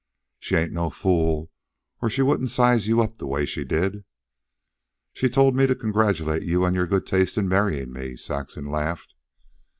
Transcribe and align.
"She 0.39 0.55
ain't 0.55 0.71
no 0.71 0.89
fool, 0.89 1.51
or 2.01 2.09
she 2.09 2.23
wouldn't 2.23 2.49
a 2.49 2.51
sized 2.51 2.87
you 2.87 3.03
up 3.03 3.19
the 3.19 3.27
way 3.27 3.45
she 3.45 3.63
did." 3.63 4.03
"She 5.13 5.29
told 5.29 5.55
me 5.55 5.67
to 5.67 5.75
congratulate 5.75 6.41
you 6.41 6.65
on 6.65 6.73
your 6.73 6.87
good 6.87 7.05
taste 7.05 7.37
in 7.37 7.47
marrying 7.47 7.93
me," 7.93 8.15
Saxon 8.17 8.65
laughed. 8.65 9.13